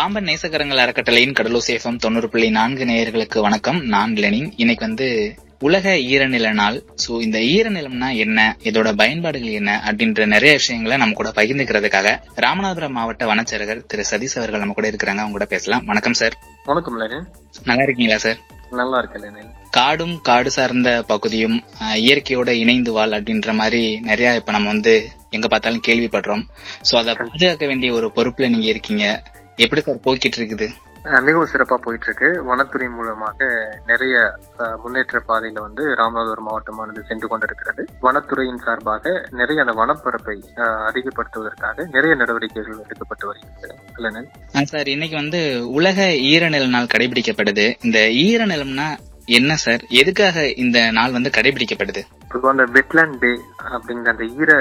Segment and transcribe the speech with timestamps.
[0.00, 3.80] பாம்பன் நேசகரங்கள் அறக்கட்டளையின் கடலூர் சேஃபம் தொண்ணூறு புள்ளி நான்கு நேயர்களுக்கு வணக்கம்.
[3.94, 4.46] நான் லெனின்.
[4.62, 5.08] இன்னைக்கு வந்து
[5.66, 8.38] உலக ஈரநில நாள் சோ இந்த ஈரநிலம்னா என்ன
[8.68, 12.12] இதோட பயன்பாடுகள் என்ன அப்படின்ற நிறைய விஷயங்களை நம்ம கூட பகிர்ந்துக்கிறதுக்காக
[12.44, 15.22] ராமநாதபுரம் மாவட்ட வனச்சரகர் திரு சதீஷ் அவர்கள் நம்ம கூட இருக்கிறாங்க.
[15.24, 15.84] அவங்க கூட பேசலாம்.
[15.90, 16.36] வணக்கம் சார்
[16.70, 16.96] வணக்கம்
[17.70, 18.38] நல்லா இருக்கீங்களா சார்
[18.80, 21.58] நல்லா இருக்கேன் காடும் காடு சார்ந்த பகுதியும்
[22.06, 24.94] இயற்கையோட இணைந்து வாழ் அப்படின்ற மாதிரி நிறைய இப்ப நம்ம வந்து
[25.36, 26.46] எங்க பார்த்தாலும் கேள்விப்படுறோம்.
[26.88, 29.04] சோ அதை பாதுகாக்க வேண்டிய ஒரு பொறுப்புல நீங்க இருக்கீங்க.
[29.64, 30.68] எப்படி சார் போய்கிட்டு இருக்குது
[31.26, 33.46] மிகவும் சிறப்பா போயிட்டு இருக்கு வனத்துறை மூலமாக
[33.86, 34.14] நிறைய
[34.82, 37.82] முன்னேற்ற பாதையில வந்து ராமநாதபுரம் மாவட்டமானது சென்று கொண்டிருக்கிறது.
[38.02, 40.36] வனத்துறையின் சார்பாக நிறைய அந்த வனப்பரப்பை
[40.88, 44.66] அதிகப்படுத்துவதற்காக நிறைய நடவடிக்கைகள் எடுக்கப்பட்டு வருகிறது.
[44.72, 45.40] சார் இன்னைக்கு வந்து
[45.78, 47.66] உலக ஈரநில நாள் கடைபிடிக்கப்படுது.
[47.82, 48.88] இந்த ஈரநிலம்னா
[49.38, 49.82] என்ன சார்?
[50.02, 52.00] எதுக்காக இந்த நாள் வந்து கடைபிடிக்கப்படுது?
[52.28, 53.32] பொதுவாக அந்த வெட்லேண்ட் டே
[53.74, 54.52] அப்படிங்கிற அந்த ஈர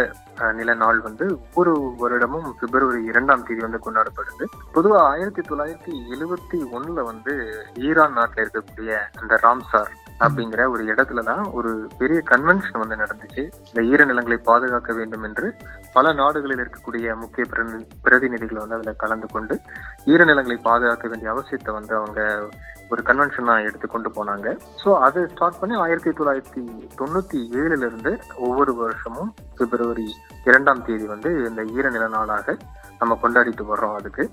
[0.54, 4.46] நில நாள் வந்து ஒவ்வொரு வருடமும் பிப்ரவரி இரண்டாம் தேதி வந்து கொண்டாடப்படுது.
[4.74, 11.44] பொதுவா ஆயிரத்தி தொள்ளாயிரத்தி எழுவத்தி ஒண்ணுல வந்து ஈரான் நாட்டில் இருக்கக்கூடிய அந்த ராம்சார் அப்படிங்கிற ஒரு இடத்துல தான்
[11.52, 13.52] ஒரு பெரிய கன்வென்ஷன் வந்து நடந்துச்சு.
[13.68, 15.56] இந்த ஈர நிலங்களை பாதுகாக்க வேண்டும் என்று
[15.94, 19.60] பல நாடுகளில் இருக்கக்கூடிய முக்கிய பிரதி- பிரதிநிதிகள் வந்து அதில் கலந்து கொண்டு
[20.06, 22.48] ஈர நிலங்களை பாதுகாக்க வேண்டிய அவசியத்தை வந்து அவங்க
[22.90, 24.58] ஒரு கன்வென்ஷனா எடுத்து கொண்டு போனாங்க.
[24.84, 26.62] ஸோ அது ஸ்டார்ட் பண்ணி ஆயிரத்தி தொள்ளாயிரத்தி
[26.98, 30.14] தொண்ணூத்தி ஏழுல இருந்து ஒவ்வொரு வருஷமும் பிப்ரவரி
[30.46, 32.58] இரண்டாம் தேதி வந்து இந்த ஈரநில நாளாக
[33.02, 34.24] நம்ம கொண்டாடிட்டு வர்றோம் அதுக்கு.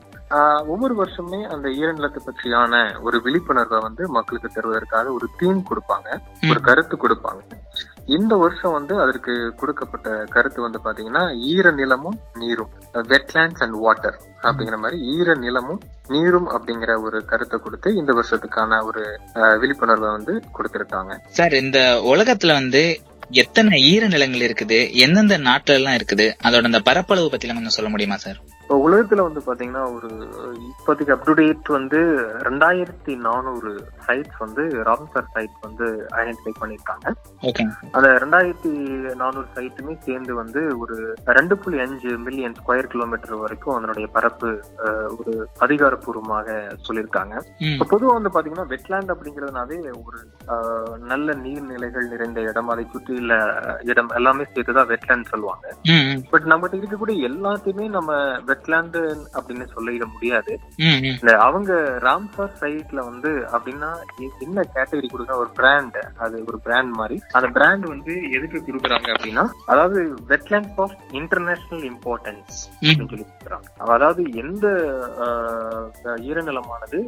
[0.73, 6.09] ஒவ்வொரு வருஷமே அந்த ஈரநிலத்தை பற்றியான ஒரு விழிப்புணர்வை வந்து மக்களுக்கு தருவதற்காக ஒரு தீம் கொடுப்பாங்க.
[6.53, 7.43] ஒரு கருத்து கொடுப்பாங்க.
[8.17, 12.71] இந்த வருஷம் வந்து அதற்கு கொடுக்கப்பட்ட கருத்து வந்து பாத்தீங்கன்னா ஈர நிலமும் நீரும்.
[13.13, 15.81] வெட்லேண்ட்ஸ் அண்ட் வாட்டர் அப்படிங்கிற மாதிரி ஈர நிலமும்
[16.15, 19.03] நீரும் அப்படிங்கிற ஒரு கருத்தை கொடுத்து இந்த வருஷத்துக்கான ஒரு
[19.63, 21.15] விழிப்புணர்வை வந்து கொடுத்திருக்காங்க.
[21.39, 21.81] சார் இந்த
[22.15, 22.83] உலகத்துல வந்து
[23.43, 24.77] எத்தனை ஈரநிலங்கள் இருக்குது?
[25.05, 26.27] எந்தெந்த நாட்டுல எல்லாம் இருக்குது?
[26.47, 28.39] அதோட அந்த பரப்பளவு பத்தி கொஞ்சம் சொல்ல முடியுமா சார்?
[28.67, 30.09] இப்போ உலகத்துல வந்து பாத்தீங்கன்னா ஒரு
[30.69, 31.99] இப்போதைக்கு அப் டு டேட் வந்து
[32.41, 33.71] ரெண்டாயிரத்தி நானூறு
[34.07, 35.87] சைட்ஸ் வந்து ராம்சர் சைட் வந்து
[36.17, 37.07] ஐடென்டிஃபை பண்ணியிருக்காங்க
[37.91, 38.73] அந்த ரெண்டாயிரத்தி
[39.15, 40.97] நானூறு சைட்டுமே சேர்ந்து வந்து ஒரு
[41.31, 44.51] ரெண்டு புள்ளி அஞ்சு மில்லியன் ஸ்கொயர் கிலோமீட்டர் வரைக்கும் அதனுடைய பரப்பு
[45.19, 46.59] ஒரு அதிகாரப்பூர்வமாக
[46.89, 47.35] சொல்லியிருக்காங்க
[47.71, 50.21] இப்போ பொதுவா வந்து பாத்தீங்கன்னா வெட்லேண்ட் அப்படிங்கறதுனாவே ஒரு
[51.05, 53.35] நல்ல நீர்நிலைகள் நிறைந்த இடம் அதை சுற்றியுள்ள
[53.85, 55.65] இடம் எல்லாமே சேர்த்துதான் வெட்லேண்ட் சொல்லுவாங்க.
[56.31, 58.13] பட் நம்மகிட்ட இருக்கக்கூடிய எல்லாத்தையுமே நம்ம
[58.57, 58.99] வெட்லேண்ட்
[59.37, 60.53] அப்படின்னு சொல்லிட முடியாது.
[61.11, 61.73] இந்த அவங்க
[62.07, 63.91] ராம்சார் சைட்ல வந்து அப்படின்னா
[64.47, 67.17] என்ன கேட்டகரி கொடுக்குற ஒரு பிராண்ட் அது ஒரு பிராண்ட் மாதிரி.
[67.37, 70.01] அந்த பிராண்ட் வந்து எதுக்கு கொடுக்குறாங்க அப்படின்னா அதாவது
[70.33, 73.69] வெட்லேண்ட்ஸ் ஆஃப் இன்டர்நேஷனல் இம்பார்ட்டன்ஸ் அப்படின்னு சொல்லி கொடுக்குறாங்க.
[73.97, 74.67] அதாவது எந்த
[76.29, 76.99] ஈரநிலமானது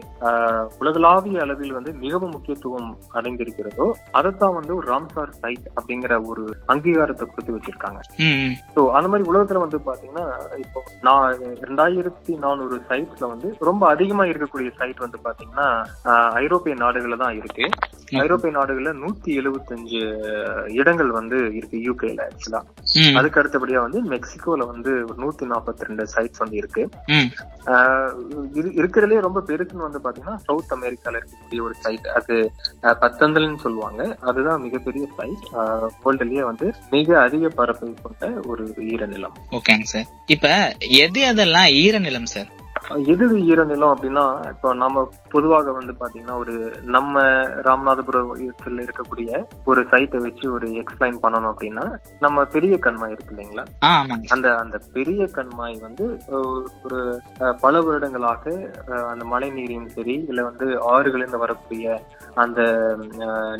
[0.83, 3.87] உலகளாவிய அளவில் வந்து மிகவும் முக்கியத்துவம் அடைந்திருக்கிறதோ
[4.19, 6.45] அதைத்தான் வந்து ஒரு ராம்சார் சைட் அப்படிங்கிற ஒரு
[6.75, 8.01] அங்கீகாரத்தை கொடுத்து வச்சிருக்காங்க.
[8.75, 10.27] ஸோ அந்த மாதிரி உலகத்துல வந்து பாத்தீங்கன்னா
[10.65, 15.69] இப்போ நான் ரெண்டாயிரத்தி நானூறு சைட்ஸ்ல வந்து ரொம்ப அதிகமா இருக்கக்கூடிய சைட் வந்து பாத்தீங்கன்னா
[16.43, 17.65] ஐரோப்பிய நாடுகள்ல தான் இருக்கு.
[18.25, 20.01] ஐரோப்பிய நாடுகள்ல நூத்தி எழுபத்தஞ்சு
[20.81, 22.61] இடங்கள் வந்து இருக்கு யூகேல ஆக்சுவலா
[23.19, 26.85] அதுக்கு அடுத்தபடியா வந்து மெக்சிகோல வந்து நூத்தி நாற்பத்தி ரெண்டு சைட்ஸ் வந்து இருக்கு.
[28.81, 32.37] இருக்கிறதுலே ரொம்ப பெருசுன்னு வந்து பாத்தீங்கன்னா சவுத் அமெரிக்கால இருக்கக்கூடிய ஒரு சைட் அது
[33.05, 34.03] பத்தந்தல்னு சொல்லுவாங்க.
[34.31, 35.45] அதுதான் மிகப்பெரிய சைட்
[36.05, 39.37] வேர்ல்டுலயே வந்து மிக அதிக பரப்பை கொண்ட ஒரு ஈரநிலம்.
[39.59, 40.09] ஓகேங்க சார்.
[40.35, 40.49] இப்ப
[41.05, 42.51] எது அதெல்லாம் ஈரநிலம் சார்
[43.07, 44.99] எது ஈரநிலம் அப்படின்னா இப்போ நம்ம
[45.31, 46.55] பொதுவாக வந்து பாத்தீங்கன்னா ஒரு
[46.89, 47.15] நம்ம
[47.67, 49.31] ராமநாதபுரத்தில் இருக்கக்கூடிய
[49.67, 51.85] ஒரு சைட்டை வச்சு ஒரு எக்ஸ்பிளைன் பண்ணணும் அப்படின்னா
[52.21, 53.65] நம்ம பெரிய கண்மாய் இருக்கு இல்லைங்களா?
[54.33, 56.07] அந்த அந்த பெரிய கண்மாய் வந்து
[56.85, 57.01] ஒரு
[57.61, 58.55] பல வருடங்களாக
[59.11, 61.87] அந்த மழை நீரையும் சரி இல்ல வந்து ஆறுகளிலிருந்து வரக்கூடிய
[62.37, 62.61] அந்த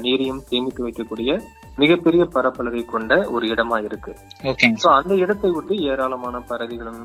[0.03, 1.31] நீரையும் சேமித்து வைக்கக்கூடிய
[1.83, 4.13] மிகப்பெரிய பரப்பளவை கொண்ட ஒரு இடமா இருக்கு.
[4.83, 7.03] சோ அந்த இடத்தை விட்டு ஏராளமான பறவைகளும்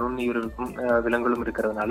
[0.00, 0.72] நுண்ணுயிர்களும்
[1.06, 1.90] விலங்குகளும் இருக்கிறதுனால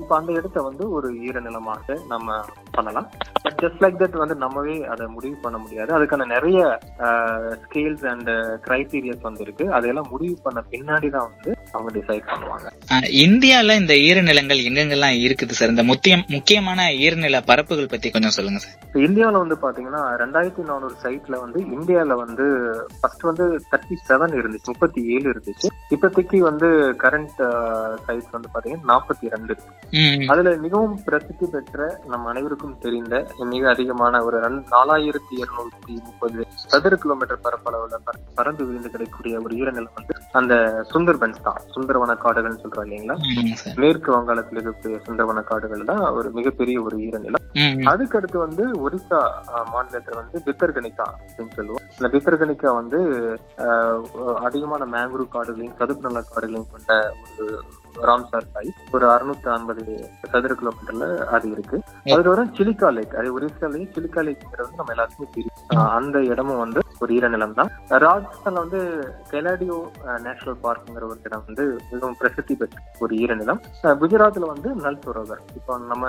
[0.00, 2.38] இப்ப அந்த இடத்தை வந்து ஒரு ஈரநிலமாக நம்ம
[2.76, 3.08] பண்ணலாம்.
[3.44, 5.90] பட் ஜஸ்ட் லைக் தட் வந்து நம்மவே அதை முடிவு பண்ண முடியாது.
[5.98, 6.60] அதுக்கான நிறைய
[7.64, 8.30] ஸ்கேல்ஸ் அண்ட்
[8.66, 9.66] கிரைட்டீரியாஸ் வந்து இருக்கு.
[9.78, 12.68] அதையெல்லாம் முடிவு பண்ண பின்னாடி தான் வந்து அவங்க டிசைட் பண்ணுவாங்க.
[13.24, 18.76] இந்தியால இந்த ஈரநிலங்கள் எங்கெங்கெல்லாம் இருக்குது சார் இந்த முக்கியம் முக்கியமான ஈரநில பரப்புகள் பத்தி கொஞ்சம் சொல்லுங்க சார்
[18.86, 22.46] இப்ப இந்தியால வந்து பாத்தீங்கன்னா ரெண்டாயிரத்தி நானூறு சைட்ல வந்து இந்தியால வந்து
[23.00, 25.68] ஃபர்ஸ்ட் வந்து தேர்ட்டி செவன் இருந்துச்சு முப்பத்தி ஏழு இருந்துச்சு.
[25.94, 26.68] இப்போதைக்கு வந்து
[27.04, 27.40] கரண்ட்
[28.06, 29.74] சைட்ஸ் வந்து பாத்தீங்கன்னா நாற்பத்தி ரெண்டு இருக்கு.
[30.32, 33.14] அதுல மிகவும் பிரசித்தி பெற்ற நம் அனைவருக்கும் தெரிந்த
[33.52, 34.38] மிக அதிகமான ஒரு
[34.74, 37.98] நாலாயிரத்தி இருநூத்தி முப்பது சதுர கிலோமீட்டர் பரப்பளவுல
[38.38, 40.54] பறந்து விழுந்து கிடைக்கக்கூடிய ஒரு ஈரநிலம் வந்து அந்த
[40.92, 41.60] சுந்தர்பன்ஸ் தான்.
[41.74, 43.16] சுந்தரவன காடுகள்னு சொல்றோம் இல்லைங்களா?
[43.78, 48.64] மேற்கு வங்காளத்தில் இருக்கக்கூடிய சுந்தரவன காடுகள் தான் ஒரு மிகப்பெரிய ஒரு ஈரநிலம் ம் ம், அதுக்கு அடுத்து வந்து
[48.84, 49.18] ஒரிசா
[49.70, 51.84] மாநிலத்துல வந்து பித்தர்கனிக்கா அப்படின்னு சொல்லுவோம்.
[51.96, 52.98] இந்த பித்தர்கனிக்கா வந்து
[54.44, 56.92] அதிகமான மேங்க்ரூவ் காடுகளையும் சதுப்பு நில காடுகளையும் கொண்ட
[57.32, 57.46] ஒரு
[58.02, 59.84] ராம்சார் சைட் ஒரு அறுநூத்தி ஐம்பது
[60.32, 61.76] சதுர கிலோமீட்டர்ல அது இருக்கு.
[62.28, 65.54] வரும் சிலிக்கா லேக் அது ஒரிசா லேக் சிலிக்கா லேக்ங்கிறது நம்ம எல்லாத்துக்குமே தெரியும்.
[65.96, 67.70] அந்த இடமும் வந்து ஒரு ஈரநிலம் தான்
[68.04, 68.80] ராஜஸ்தான்ல வந்து
[69.30, 69.76] கெலாடியோ
[70.24, 75.42] நேஷனல் பார்க்ங்கிற ஒரு இடம் வந்து மிகவும் பிரசித்தி பெற்ற ஒரு ஈரநிலம் ஆஹ் குஜராத்ல வந்து நல் சரோவர்
[75.58, 76.04] இப்போ நம்ம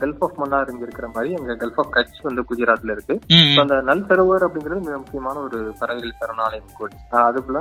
[0.00, 3.14] கல்ஃப் ஆஃப் மன்னார் இங்க இருக்கிற மாதிரி அங்க கல்ஃப் ஆஃப் கட்ச் வந்து குஜராத்ல இருக்கு.
[3.62, 6.90] அந்த நல் சரோவர் அப்படிங்கிறது மிக முக்கியமான ஒரு பறவைகள் சரணாலயம் கூட.
[7.24, 7.60] அதுக்குள்ள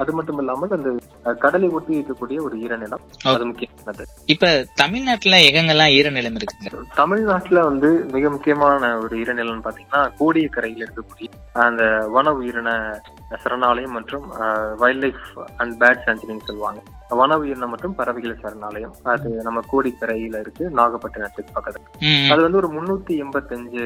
[0.00, 0.90] அது மட்டும் இல்லாமல் அந்த
[1.44, 4.04] கடலை ஒட்டி இருக்கக்கூடிய ஒரு ஈரநிலம் அது முக்கியமானது.
[4.34, 6.70] இப்ப தமிழ்நாட்டுல எங்கெங்கெல்லாம் ஈரநிலம் இருக்குங்க?
[7.00, 8.64] தமிழ்நாட்டுல வந்து மிக முக்கியமான
[8.98, 11.28] ஒரு ஈரநிலம்னு பாத்தீங்கன்னா கோடியக்கரையில் இருக்கக்கூடிய
[11.64, 11.82] அந்த
[12.14, 12.70] வன உயிரின
[13.42, 14.26] சரணாலயம் மற்றும்
[14.82, 15.24] வைல்ட் லைஃப்
[15.56, 16.80] அண்ட் பேட் சான்ச்சுரின்னு சொல்லுவாங்க.
[17.20, 18.94] வன உயிரினம் மற்றும் பறவைகள் சரணாலயம்.
[19.14, 21.84] அது நம்ம கோடிக்கரையில இருக்கு நாகப்பட்டினத்துக்கு பக்கத்துல.
[22.32, 23.84] அது வந்து ஒரு முன்னூத்தி எண்பத்தஞ்சு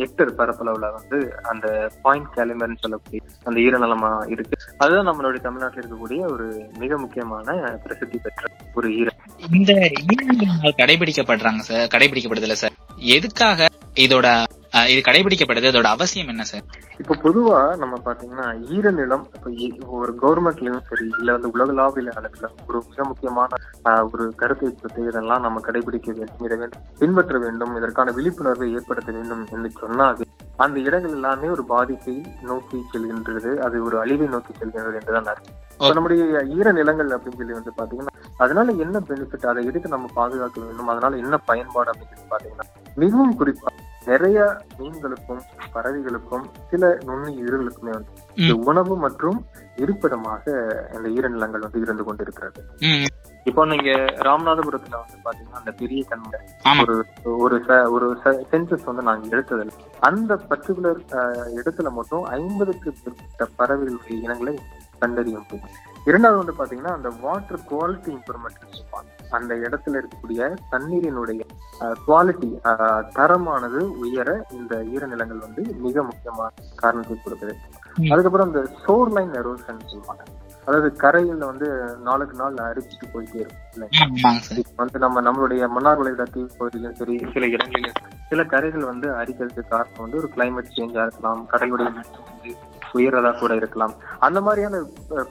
[0.00, 1.18] ஹெக்டர் பரப்பளவுல வந்து
[1.52, 1.66] அந்த
[2.02, 4.56] பாயிண்ட் கேலிமர்னு சொல்லக்கூடிய அந்த ஈரநிலமா இருக்கு.
[4.78, 9.08] அதுதான் நம்மளுடைய தமிழ்நாட்டில் இருக்கக்கூடிய ஒரு மிக முக்கியமான பிரசித்தி பெற்ற ஒரு ஈர
[9.58, 9.72] இந்த
[10.80, 12.76] கடைபிடிக்கப்படுறாங்க சார் கடைபிடிக்கப்படுதுல சார்.
[13.14, 13.68] எதுக்காக
[14.04, 14.28] இதோட
[14.88, 15.70] இது கடைபிடிக்கப்படுது.
[15.70, 16.64] அதோட அவசியம் என்ன சார்?
[16.98, 21.82] இப்ப பொதுவா நம்ம பாத்தீங்கன்னா ஈரநிலம் இப்ப இ- ஒரு கவர்மெண்ட்லயும் சரி இல்ல வந்து உலகளாவிய
[22.14, 23.60] அளவில் ஒரு மிக முக்கியமான
[24.10, 26.68] ஒரு கருத்தை பற்றி இதெல்லாம் நம்ம கடைபிடிக்க வேண்டும் இதை
[26.98, 30.24] பின்பற்ற வேண்டும் இதற்கான விழிப்புணர்வை ஏற்படுத்த வேண்டும் என்று சொன்னாது
[30.58, 35.56] அந்த இடங்கள் எல்லாமே ஒரு பாதிப்பை நோக்கி செல்கின்றது அது ஒரு அழிவை நோக்கி செல்கின்றது என்றுதான் அர்த்தம்.
[35.74, 36.24] இப்ப நம்முடைய
[36.56, 41.16] ஈர நிலங்கள் அப்படின்னு சொல்லி வந்து பாத்தீங்கன்னா அதனால என்ன பெனிஃபிட் அதை எதுக்கு நம்ம பாதுகாக்க வேண்டும் அதனால
[41.16, 43.70] என்ன பயன்பாடு அப்படின்னு சொல்லி பாத்தீங்கன்னா மிகவும் குறிப்பா
[44.06, 44.38] நிறைய
[44.78, 45.42] மீன்களுக்கும்
[45.74, 48.12] பறவைகளுக்கும் சில நுண்ணுயிர்களுக்குமே வந்து
[48.44, 49.38] இது உணவு மற்றும்
[49.82, 50.44] இருப்பிடமாக
[50.96, 52.60] இந்த ஈரநிலங்கள் வந்து இருந்து கொண்டிருக்கிறது.
[53.48, 53.90] இப்போ நீங்க
[54.26, 56.36] ராமநாதபுரத்துல வந்து பாத்தீங்கன்னா அந்த பெரிய கண்ட.
[56.82, 56.94] ஒரு
[57.44, 57.56] ஒரு
[57.96, 58.06] ஒரு
[58.52, 59.74] சென்சஸ் வந்து நாங்க எடுத்ததில்ல.
[60.08, 61.02] அந்த பர்டிகுலர்
[61.58, 64.54] இடத்துல மட்டும் ஐம்பதுக்கு மேற்பட்ட பறவைகளுடைய இனங்களை
[65.02, 65.82] கண்டறிய முடியும்.
[66.08, 69.10] இரண்டாவது வந்து பாத்தீங்கன்னா அந்த வாட்டர் குவாலிட்டி இம்ப்ரூவ்மெண்ட் சொல்லுவாங்க.
[69.36, 71.42] அந்த இடத்துல இருக்கக்கூடிய தண்ணீரினுடைய
[72.06, 72.48] குவாலிட்டி
[73.18, 74.28] தரமானது உயர
[74.58, 76.50] இந்த ஈரநிலங்கள் வந்து மிக முக்கியமான
[76.82, 77.54] காரணத்தை கொடுக்குது.
[78.12, 80.22] அதுக்கப்புறம் இந்த சோர் லைன் எரோஷன் சொல்லுவாங்க.
[80.66, 81.66] அதாவது கரையில வந்து
[82.06, 84.76] நாளுக்கு நாள் அரிச்சிட்டு போயிட்டே இருக்கும்.
[84.82, 87.98] வந்து நம்ம நம்மளுடைய மன்னார் வளைகுடா தீவு பகுதியிலும் சரி சில இடங்களிலும்
[88.30, 91.90] சில கரைகள் வந்து அரிக்கிறதுக்கு காரணம் வந்து ஒரு கிளைமேட் சேஞ்சா இருக்கலாம் கடலுடைய
[92.94, 93.94] உயர்றதா கூட இருக்கலாம்.
[94.18, 94.80] அந்த மாதிரியான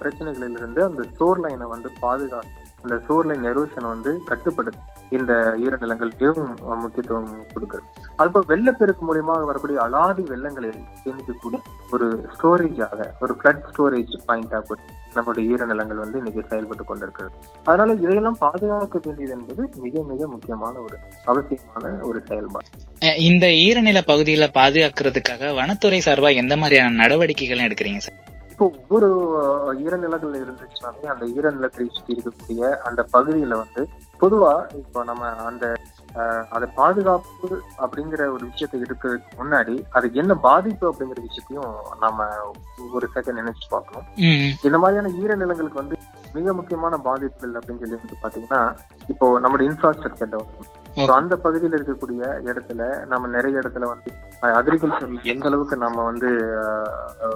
[0.01, 5.33] பிரச்சனைகளிலிருந்து இருந்து அந்த சோர் லைனை வந்து பாதுகாத்து அந்த சோர் எரோஷன் வந்து கட்டுப்படுத்த இந்த
[5.63, 6.51] ஈரநிலங்கள் மிகவும்
[6.81, 7.83] முக்கியத்துவம் கொடுக்குது.
[8.17, 10.69] அதுபோல் வெள்ளப்பெருக்கு மூலியமாக வரக்கூடிய அலாதி வெள்ளங்களை
[11.03, 11.59] சேமிக்கக்கூடிய
[11.91, 14.79] ஒரு ஸ்டோரேஜாக ஒரு ஃபிளட் ஸ்டோரேஜ் பாயிண்டாக கூட
[15.15, 17.33] நம்முடைய ஈரநிலங்கள் வந்து இன்னைக்கு செயல்பட்டு கொண்டிருக்கிறது
[17.65, 22.67] அதனால இதையெல்லாம் பாதுகாக்க வேண்டியது என்பது மிக மிக முக்கியமான ஒரு அவசியமான ஒரு செயல்பாடு.
[23.29, 28.19] இந்த ஈரநில பகுதியில பாதுகாக்கிறதுக்காக வனத்துறை சார்பா எந்த மாதிரியான நடவடிக்கைகள் எடுக்கிறீங்க சார்?
[28.53, 29.07] இப்போ ஒவ்வொரு
[29.39, 33.81] அஹ், ஈரநிலங்கள் இருந்துச்சுனாலே அந்த ஈரநிலத்தை சுற்றி இருக்கக்கூடிய அந்த பகுதியில வந்து
[34.19, 34.51] பொதுவா
[34.81, 35.65] இப்போ நம்ம அந்த
[36.51, 37.47] அதை பாதுகாப்பு
[37.83, 41.71] அப்படிங்கிற ஒரு விஷயத்தை எடுக்கிறதுக்கு முன்னாடி அதுக்கு என்ன பாதிப்பு அப்படிங்கிற விஷயத்தையும்
[42.03, 42.27] நம்ம
[42.91, 44.07] ஒரு செகண்ட் நினைச்சு பார்க்கணும்
[44.63, 45.97] இந்த மாதிரியான ஈரநிலங்களுக்கு வந்து
[46.35, 48.61] மிக முக்கியமான பாதிப்புகள் அப்படின்னு சொல்லி வந்து பாத்தீங்கன்னா
[49.09, 50.72] இப்போ நம்மளோட இன்ஃப்ராஸ்ட்ரக்சர் டெவலப்மெண்ட்.
[50.95, 54.09] அந்த பகுதியில் இருக்கக்கூடிய இடத்துல நம்ம நிறைய இடத்துல வந்து
[54.59, 56.29] அக்ரிகல்ச்சர் எந்த அளவுக்கு நம்ம வந்து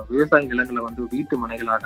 [0.10, 1.86] விவசாய நிலங்களை வந்து வீட்டு மனைகளாக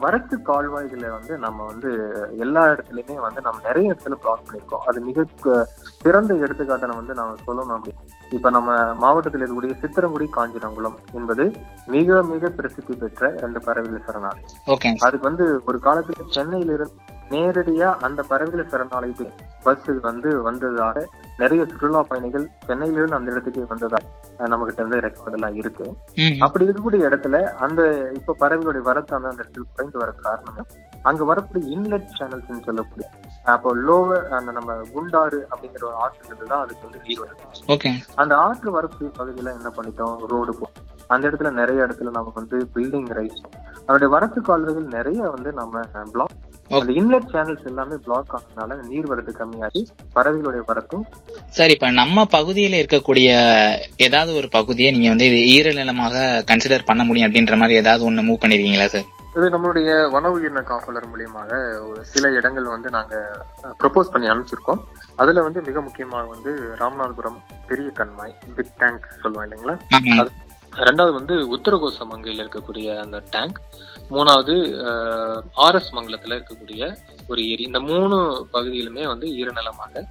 [0.00, 1.90] வரத்து கால்வாய்களை வந்து நம்ம வந்து
[2.36, 4.84] எல்லா இடத்துலயுமே வந்து நம்ம நிறைய இடத்துல பிளாக் பண்ணியிருக்கோம்.
[4.86, 5.24] அது மிக
[6.02, 7.94] சிறந்த எடுத்துக்காட்டை வந்து நம்ம சொல்லணும் அப்படி.
[8.30, 11.46] இப்ப நம்ம மாவட்டத்தில் இருக்கக்கூடிய சித்திரங்குடி காஞ்சிரங்குளம் என்பது
[11.86, 14.52] மிக மிக பிரசித்தி பெற்ற ரெண்டு பறவைகள் சரணாலயம்.
[15.06, 19.34] அதுக்கு வந்து ஒரு காலத்துல சென்னையில இருந்து நேரடியா அந்த பறவைகள் சரணாலயத்துக்கு
[19.64, 21.02] பஸ் வந்து வந்ததாக
[21.38, 24.04] நிறைய சுற்றுலா பயணிகள் சென்னையில இருந்து அந்த இடத்துக்கு வந்ததாக
[24.46, 25.84] நம்ம கிட்ட இருந்து ரெக்கார்ட் எல்லாம் இருக்கு.
[26.44, 27.80] அப்படி இருக்கக்கூடிய இடத்துல அந்த
[28.18, 30.70] இப்ப பறவைகளுடைய வரத்து அந்த இடத்துல குறைந்து வர காரணம்
[31.04, 33.06] அங்க வரக்கூடிய இன்லெட் சேனல்ஸ் சொல்லக்கூடிய
[33.46, 37.46] அப்போ லோவர் அந்த நம்ம குண்டாறு அப்படிங்கிற ஒரு ஆற்று தான் அதுக்கு வந்து நீர் வருது
[38.18, 40.16] அந்த ஆற்று வரப்பு பகுதியில என்ன பண்ணிட்டோம்?
[40.32, 40.66] ரோடு போ
[41.10, 43.40] அந்த இடத்துல நிறைய இடத்துல நமக்கு வந்து பில்டிங் ரைஸ்
[43.82, 46.36] அதோடைய வரத்து கால்வாய்கள் நிறைய வந்து நம்ம பிளாக்
[46.72, 49.80] அந்த இன்லெட் சேனல்ஸ் எல்லாமே பிளாக் ஆனதுனால நீர் வரத்து கம்மியாகி
[50.16, 51.04] பறவைகளுடைய வரத்தும்
[51.50, 53.28] சார் இப்ப நம்ம பகுதியில இருக்கக்கூடிய
[54.06, 56.16] ஏதாவது ஒரு பகுதியை நீங்க வந்து இது ஈரநிலமாக
[56.50, 61.10] கன்சிடர் பண்ண முடியும் அப்படின்ற மாதிரி ஏதாவது ஒண்ணு மூவ் பண்ணிருக்கீங்களா சார் இது நம்மளுடைய வன உயிரின காவலர்
[61.10, 61.50] மூலியமாக
[61.86, 63.14] ஒரு சில இடங்கள் வந்து நாங்க
[63.80, 64.82] ப்ரொபோஸ் பண்ணி அனுப்பிச்சிருக்கோம்.
[65.18, 66.50] அதுல வந்து மிக முக்கியமாக வந்து
[66.80, 69.76] ராமநாதபுரம் பெரிய கண்மாய் பிக் டேங்க் சொல்லுவோம் இல்லைங்களா?
[70.86, 73.58] ரெண்டாவது வந்து உத்தரகோச மங்கையில் இருக்கக்கூடிய அந்த டேங்க்
[74.14, 74.54] மூணாவது
[75.64, 76.82] ஆர்எஸ் மங்கலத்தில் இருக்கக்கூடிய
[77.30, 77.62] ஒரு ஏரி.
[77.68, 78.16] இந்த மூணு
[78.54, 80.02] பகுதியிலுமே வந்து ஈரநிலமாக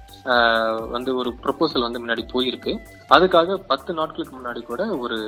[0.94, 2.72] வந்து ஒரு ப்ரொபோசல் வந்து முன்னாடி போயிருக்கு.
[3.16, 5.18] அதுக்காக பத்து நாட்களுக்கு முன்னாடி கூட ஒரு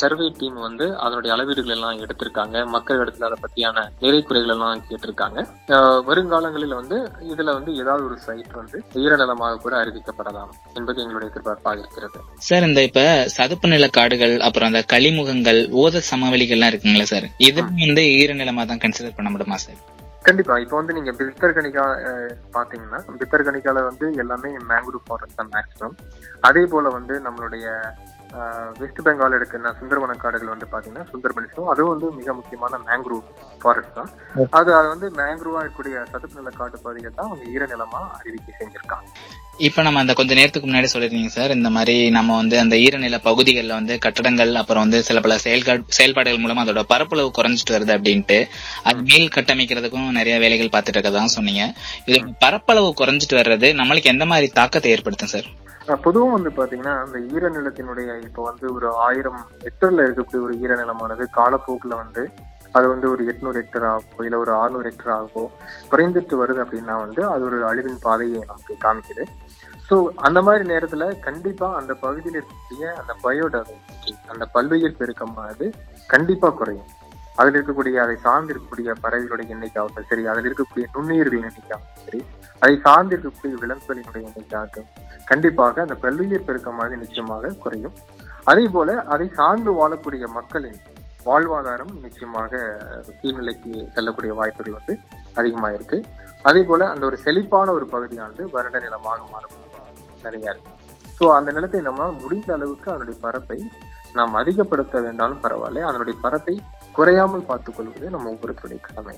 [0.00, 2.56] சர்வே டீம் வந்து அதனுடைய அளவீடுகள் எல்லாம் எடுத்திருக்காங்க.
[2.74, 5.38] மக்கள் இடத்துல அதை பற்றியான நிறை குறைகள் எல்லாம் கேட்டிருக்காங்க.
[6.08, 6.98] வருங்காலங்களில் வந்து
[7.32, 12.20] இதுல வந்து ஏதாவது ஒரு சைட் வந்து ஈரநிலமாக கூட அறிவிக்கப்படலாம் என்பது எங்களுடைய எதிர்பார்ப்பாக இருக்கிறது.
[12.48, 13.06] சார் இந்த இப்ப
[13.38, 19.16] சதுப்பு நில காடுகள் அப்புறம் அந்த களிமுகங்கள் ஓத சமவெளிகள்லாம் இருக்குங்களா சார் இது வந்து ஈரநிலமா தான் கன்சிடர்
[19.16, 19.80] பண்ண முடியுமா சார்
[20.22, 20.54] கண்டிப்பா.
[20.58, 25.94] இப்போ வந்து நீங்க பித்தர்கனிகா அஹ், பாத்தீங்கன்னா பித்தர்கனிகால வந்து எல்லாமே மேங்க்ரூவ் ஃபாரஸ்ட் தான் மேக்ஸிமம்
[26.42, 27.66] அதே போல வந்து நம்மளுடைய
[28.80, 33.22] வெஸ்ட் பெங்கால் எடுக்கிற சுந்தரவன காடுகள் வந்து பாத்தீங்கன்னா சுந்தர்பனிஸும் அதுவும் வந்து மிக முக்கியமான மேங்க்ரூவ்
[33.62, 34.10] ஃபாரஸ்ட் தான்.
[34.58, 39.06] அது அது வந்து மேங்க்ரூவா இருக்கக்கூடிய சதுப்பு நில காட்டு பகுதிகள் தான் அவங்க ஈரநிலமா அறிவிக்கை செஞ்சிருக்காங்க.
[39.66, 43.76] இப்ப நம்ம அந்த கொஞ்ச நேரத்துக்கு முன்னாடி சொல்லிருந்தீங்க சார் இந்த மாதிரி நம்ம வந்து அந்த ஈரநில பகுதிகளில்
[43.78, 48.38] வந்து கட்டடங்கள் அப்புறம் வந்து சில பல செயல்கள் செயல்பாடுகள் மூலமா அதோட பரப்பளவு குறைஞ்சிட்டு வருது அப்படின்ட்டு
[48.90, 51.64] அது மேல் கட்டமைக்கிறதுக்கும் நிறைய வேலைகள் பார்த்துட்டு இருக்கதா சொன்னீங்க.
[52.10, 55.48] இது பரப்பளவு குறைஞ்சிட்டு வர்றது நம்மளுக்கு எந்த மாதிரி தாக்கத்தை ஏற்படுத்தும் சார்?
[55.96, 62.22] பொதுவாக வந்து பார்த்தீங்கன்னா அந்த ஈரநிலத்தினுடைய இப்போ வந்து ஒரு ஆயிரம் ஹெக்டர்ல இருக்கக்கூடிய ஒரு ஈரநிலமானது காலப்போக்கில் வந்து
[62.74, 65.44] அது வந்து ஒரு எட்நூறு ஹெக்டர் ஆகோ இல்லை ஒரு அறுநூறு ஹெக்டர் ஆகோ
[65.90, 69.24] குறைந்துட்டு வருது அப்படின்னா வந்து அது ஒரு அழிவின் பாதையை நமக்கு காமிக்குது.
[69.88, 75.66] ஸோ அந்த மாதிரி நேரத்தில் கண்டிப்பாக அந்த பகுதியில் இருக்கக்கூடிய அந்த பயோடைவர்சிட்டி அந்த பல்லுயிர் பெருக்கமானது
[76.08, 76.90] கண்டிப்பாக குறையும்.
[77.40, 82.20] அதில் இருக்கக்கூடிய அதை சார்ந்து இருக்கக்கூடிய பறவைகளுடைய எண்ணிக்கையாகட்டும் சரி அதில் இருக்கக்கூடிய நுண்ணுயிர்கள் எண்ணிக்கையாகட்டும் சரி
[82.62, 84.88] அதை சார்ந்து இருக்கக்கூடிய விலங்குகளினுடைய எண்ணிக்கையாகட்டும்
[85.30, 87.96] கண்டிப்பாக அந்த பல்லுயிர் பெருக்கமாக நிச்சயமாக குறையும்.
[88.50, 90.78] அதே போல அதை சார்ந்து வாழக்கூடிய மக்களின்
[91.28, 92.60] வாழ்வாதாரம் நிச்சயமாக
[93.20, 94.94] கீழ்நிலைக்கு செல்லக்கூடிய வாய்ப்புகள் வந்து
[95.40, 95.98] அதிகமா இருக்கு.
[96.48, 99.56] அதே போல அந்த ஒரு செழிப்பான ஒரு பகுதியானது வறண்ட நிலமாக மாறும்.
[100.24, 100.72] நிறையா இருக்கு.
[101.18, 103.58] ஸோ அந்த நிலத்தை நம்ம முடிந்த அளவுக்கு அதனுடைய பரப்பை
[104.18, 105.86] நாம் அதிகப்படுத்த வேண்டாலும் பரவாயில்ல.
[105.90, 106.54] அதனுடைய பரப்பை
[106.98, 109.14] குறையாமல் பார்த்துக் கொள்வது நம்ம ஒவ்வொருத்தருடைய கடமை.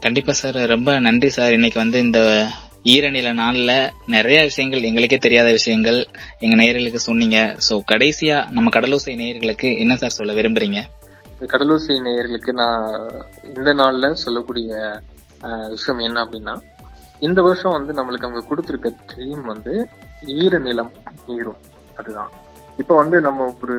[0.00, 0.58] கண்டிப்பா சார்.
[0.74, 1.52] ரொம்ப நன்றி சார்.
[1.52, 2.20] இன்னைக்கு வந்து இந்த
[2.92, 3.72] ஈரநில நாள்ல
[4.06, 5.98] நிறைய விஷயங்கள் எங்களுக்கே தெரியாத விஷயங்கள்
[6.38, 7.38] எங்க நேயர்களுக்கு சொன்னீங்க.
[7.68, 10.80] சோ கடைசியா நம்ம கடலோசை நேயர்களுக்கு என்ன சார் சொல்ல விரும்புறீங்க?
[11.52, 12.84] கடலூசி நேயர்களுக்கு நான்
[13.54, 14.68] இந்த நாள்ல சொல்லக்கூடிய
[15.68, 16.54] விஷயம் என்ன அப்படின்னா
[17.20, 19.72] இந்த வருஷம் வந்து நம்மளுக்கு அவங்க கொடுத்திருக்க ட்ரீம் வந்து
[20.40, 20.92] ஈர நிலம்
[21.26, 21.60] நீரும்.
[21.96, 22.30] அதுதான்.
[22.76, 23.76] இப்ப வந்து நம்ம ஒரு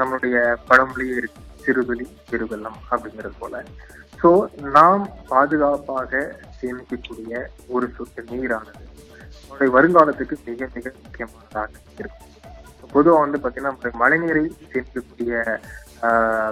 [0.00, 0.36] நம்மளுடைய
[0.68, 1.40] பழமொழியே இருக்கு.
[1.64, 3.62] சிறுதுளி பெருவெள்ளம் அப்படிங்கிறது போல.
[4.22, 4.30] ஸோ
[4.76, 6.22] நாம் பாதுகாப்பாக
[6.60, 7.42] சேமிக்கக்கூடிய
[7.74, 8.82] ஒரு சொட்டு நீரானது
[9.42, 11.70] நம்முடைய வருங்காலத்துக்கு மிக மிக முக்கியமானதாக
[12.02, 12.26] இருக்கும்.
[12.94, 15.32] பொதுவாக வந்து பார்த்தீங்கன்னா நம்மளுடைய மழைநீரை சேமிக்கக்கூடிய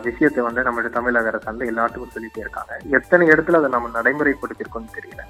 [0.06, 2.72] விஷயத்தை வந்து நம்மளுடைய தமிழக அரசு வந்து எல்லாத்துக்கும் சொல்லிட்டே இருக்காங்க.
[2.98, 5.22] எத்தனை இடத்துல அதை நம்ம நடைமுறைப்படுத்திருக்கோம்னு தெரியல.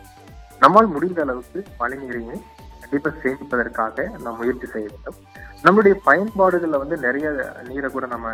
[0.62, 2.42] நம்மால் முடிந்த அளவுக்கு மழைநீரையும்
[2.82, 5.18] கண்டிப்பா சேமிப்பதற்காக நாம் முயற்சி செய்ய வேண்டும்.
[5.64, 7.28] நம்மளுடைய பயன்பாடுகளில் வந்து நிறைய
[7.68, 8.28] நீரை கூட நம்ம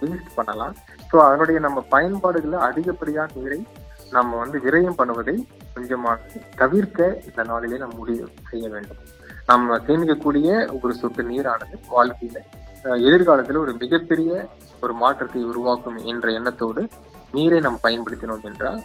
[0.00, 0.74] வேஸ்ட் பண்ணலாம்.
[1.10, 3.60] ஸோ அதனுடைய நம்ம பயன்பாடுகளில் அதிகப்படியான நீரை
[4.16, 5.36] நம்ம வந்து விரயம் பண்ணுவதை
[5.74, 9.00] கொஞ்சமாக தவிர்க்க இந்த நாளிலே நம்ம முடிவு செய்ய வேண்டும்.
[9.50, 10.48] நம்ம சேமிக்கக்கூடிய
[10.82, 12.38] ஒரு சொட்டு நீரானது வாழ்க்கையில
[13.08, 14.30] எதிர்காலத்தில் ஒரு மிகப்பெரிய
[14.84, 16.82] ஒரு மாற்றத்தை உருவாக்கும் என்ற எண்ணத்தோடு
[17.36, 18.80] நீரை நாம் பயன்படுத்தினோம் என்றால்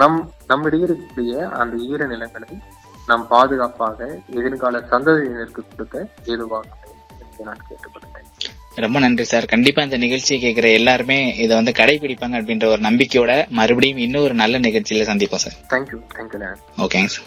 [0.00, 0.18] நம்
[0.50, 2.52] நம்மிடையே இருக்கக்கூடிய அந்த ஈர நிலங்களை
[3.10, 5.96] நாம் பாதுகாப்பாக எதிர்கால சந்ததியினருக்கு கொடுக்க
[6.32, 6.68] ஏதுவாக
[7.22, 8.28] என்று நான் கேட்டுக்கொள்கிறேன்.
[8.76, 9.46] ரொம்ப நன்றி சார்.
[9.46, 14.58] கண்டிப்பா இந்த நிகழ்ச்சியை கேட்கிற எல்லாருமே இதை வந்து கடைபிடிப்பாங்க அப்படின்ற ஒரு நம்பிக்கையோட மறுபடியும் இன்னும் ஒரு நல்ல
[14.58, 15.54] நிகழ்ச்சியில சந்திப்போம் sir.
[15.70, 16.40] Thank you thank you
[16.78, 17.22] ஓகேங்க சார்